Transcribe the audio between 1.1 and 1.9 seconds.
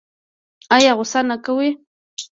نه کوي؟